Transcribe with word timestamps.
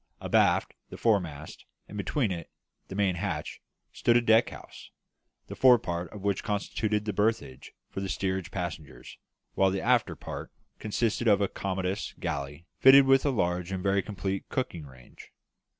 Abaft 0.19 0.73
the 0.89 0.97
foremast, 0.97 1.65
and 1.87 1.95
between 1.95 2.31
it 2.31 2.47
and 2.49 2.87
the 2.89 2.95
main 2.95 3.13
hatch, 3.17 3.61
stood 3.93 4.17
a 4.17 4.21
deck 4.21 4.49
house, 4.49 4.89
the 5.45 5.55
fore 5.55 5.77
part 5.77 6.09
of 6.11 6.23
which 6.23 6.43
constituted 6.43 7.05
the 7.05 7.13
berthage 7.13 7.75
for 7.87 8.01
the 8.01 8.09
steerage 8.09 8.49
passengers, 8.49 9.19
while 9.53 9.69
the 9.69 9.79
after 9.79 10.15
part 10.15 10.51
consisted 10.79 11.27
of 11.27 11.39
a 11.39 11.47
commodious 11.47 12.15
galley 12.19 12.65
fitted 12.79 13.05
with 13.05 13.27
a 13.27 13.29
large 13.29 13.71
and 13.71 13.83
very 13.83 14.01
complete 14.01 14.49
cooking 14.49 14.87
range. 14.87 15.31